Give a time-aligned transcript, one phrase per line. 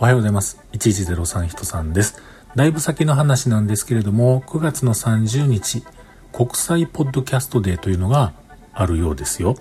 [0.00, 0.60] おはようございます。
[0.74, 2.22] 1103人さんです。
[2.54, 5.82] だいぶ先の話なんですけれども、9月の30日、
[6.32, 8.32] 国際ポッドキャストデーというのが
[8.72, 9.56] あるようですよ。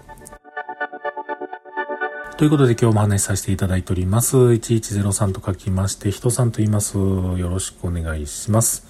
[2.38, 4.38] ということで今日も話しさせていただいております。
[4.38, 7.00] 1103と書きまして、人さんと言います。
[7.00, 8.86] よろしくお願いします。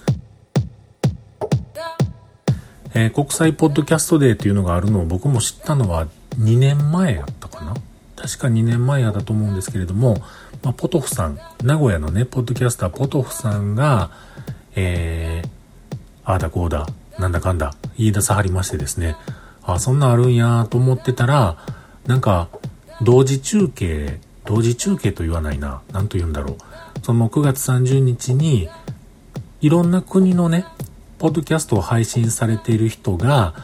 [2.92, 6.08] えー、国際ポッドキャストデーというのがあるのを僕も知ったのは
[6.38, 7.74] 2年前やったかな
[8.16, 10.18] 確か2年前やだと思うんですけれども、
[10.62, 14.10] まあ、ポトフさん、名古屋のね、ポッドキャスターポトフさんが、
[14.74, 15.48] えー、
[16.24, 16.86] ああだこうだ、
[17.18, 19.16] なんだかんだ、言い出さはりましてですね、
[19.62, 21.56] あ、そんなんあるんやと思ってたら、
[22.06, 22.48] なんか、
[23.02, 26.56] 同時中継、同時中継と言わないな、なんと言うんだろう。
[27.02, 28.68] その9月30日に、
[29.60, 30.64] いろんな国のね、
[31.18, 33.54] ポッドキャストを配信されている人が、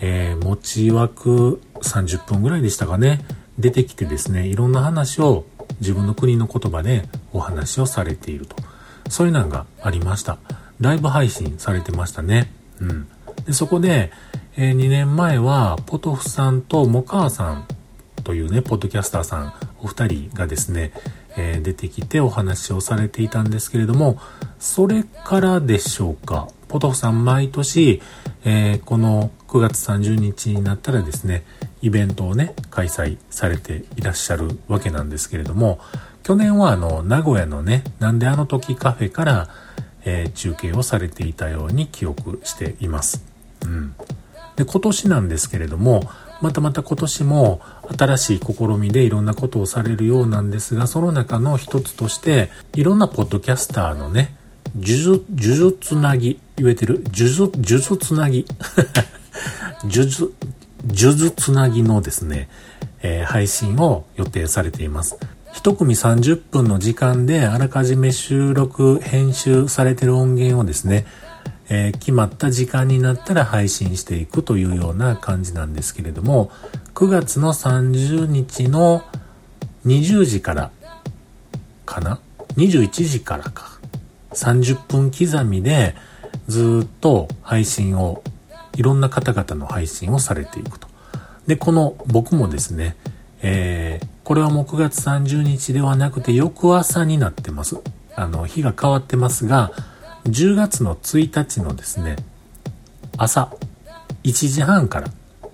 [0.00, 3.24] えー、持ち枠30分ぐらいでしたかね、
[3.58, 5.44] 出てきてですね、いろんな話を
[5.80, 8.56] 自分の国の言葉でお話をされていると。
[9.08, 10.38] そういうのがありました。
[10.80, 12.50] ライブ配信されてましたね。
[12.80, 13.08] うん。
[13.46, 14.12] で、そこで、
[14.56, 17.66] えー、2年前は、ポトフさんとモカーさん
[18.24, 20.92] というね、ポッドキャスターさん、お二人がですね、
[21.36, 24.18] えー、出てきてお話をされていたんですけれども、
[24.58, 26.48] それからでしょうか。
[26.68, 28.02] ポトフさん毎年、
[28.48, 31.44] えー、この9月30日になったらですね、
[31.82, 35.80] イベントをね、開催されていらっしゃるわけなんですけれども、
[36.22, 39.48] 去年はあの、名古屋のね、なんであの時カフェから、
[40.04, 43.24] えー、中継をされていたように記憶しています。
[43.64, 43.96] うん。
[44.54, 46.08] で、今年なんですけれども、
[46.40, 47.60] またまた今年も
[47.98, 54.36] 新しい試みでいろんなことをされるようなんですが、その中の一つとして、いろんなポッドキャスターのね、
[54.76, 57.02] 呪術、呪術つなぎ、言えてる？
[57.04, 58.44] 呪術、呪術つなぎ。
[59.84, 60.34] 呪術、
[60.86, 62.48] 呪術つなぎのですね、
[63.02, 65.16] えー、配信を予定されています。
[65.52, 71.06] 一組30分の時間であらかじめ収録、編集されてる音源をですね、
[71.70, 76.50] えー、決まった時間になったら配信していくというような感じなんですけれども、
[76.94, 79.02] 9月の30日の
[79.86, 80.70] 20時から
[81.86, 82.20] かな
[82.56, 83.75] ?21 時からか。
[84.36, 85.94] 30分刻みで
[86.46, 88.22] ずっと配信を、
[88.76, 90.86] いろんな方々の配信をされていくと。
[91.46, 92.96] で、この僕もですね、
[93.42, 97.76] えー、これはもう9月30日ではなくて翌朝になってます。
[98.14, 99.72] あの、日が変わってますが、
[100.24, 102.16] 10月の1日のですね、
[103.16, 103.54] 朝
[104.24, 105.08] 1時半から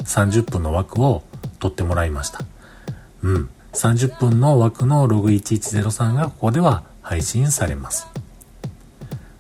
[0.05, 1.23] 30分の枠を
[1.59, 2.41] 取ってもらいました。
[3.23, 3.51] うん。
[3.73, 8.12] 30分の枠のログ1103がここでは配信されます。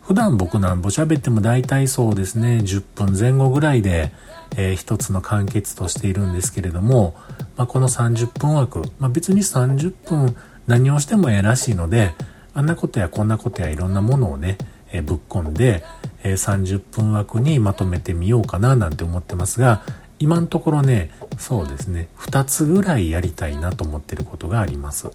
[0.02, 4.12] 普段僕なんぼ喋っても大体そうですね、10分前後ぐらいで、
[4.56, 7.14] えー、一つの完結としているんですけれども、
[7.56, 10.36] まあ、この30分枠、まあ、別に30分
[10.66, 12.14] 何をしてもええらしいので、
[12.52, 14.58] あんなことやこんなことやいろんなものをね、
[14.90, 15.84] えー、ぶっ込んで、
[16.24, 19.82] えー、30分枠にまとめてみようかななんて思ってますが、
[20.18, 25.08] 今のところね、そうですね、2つぐらいやりたいなと思ってることがあります。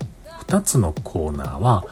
[0.48, 1.86] 2つのコーナーは、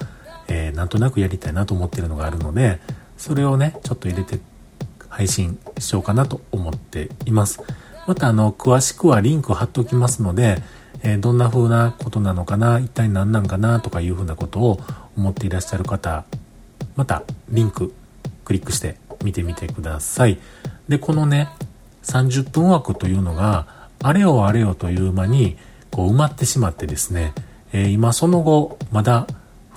[0.48, 2.80] えー、なんとなくやりたいなと思ってるのがあるので、
[3.18, 4.40] それをね、ちょっと入れて
[5.10, 7.62] 配信しようかなと思っています。
[8.08, 10.62] またあの、詳しくはリンク貼っておきますので、
[11.02, 14.80] えー、どんな風なことなのかな、一体何なんかなとかいう風なことを
[15.18, 16.26] 思っていらっしゃる方、
[16.96, 17.94] またリンク
[18.44, 20.40] クリックして見てみてください。
[20.88, 21.50] で、このね、
[22.04, 23.68] 30分枠というのが、
[24.02, 25.58] あれよあれよという間に
[25.92, 27.34] こう埋まってしまってですね、
[27.74, 29.28] えー、今その後、まだ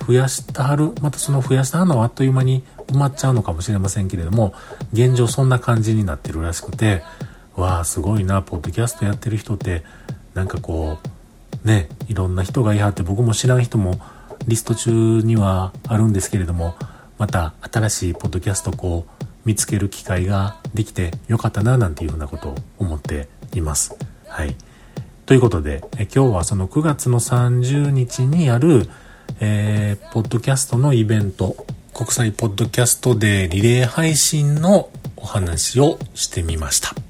[0.09, 4.55] 増やしたはる、またその増やしたのはあっという間に埋まっちゃうのかもしれませんけれども、
[4.91, 7.03] 現状そんな感じになってるらしくて、
[7.55, 9.83] わあ、すごいな、ポッドキャストやってる人って、
[10.33, 10.97] なんかこ
[11.63, 14.01] う、ね、いろんな人がいはって僕も知らん人も
[14.47, 16.73] リスト中にはあるんですけれども、
[17.19, 23.95] また新しいポッドキャストこう見つける機会ができてよかったななんていうふうなことを思っています。
[24.27, 24.55] はい。
[25.27, 28.89] ということで、え今日はその9月の30日にある
[29.39, 37.08] えー、ポッドキャストのイベント、国際ポッドキャストデーリレー配信のお話をしてみました。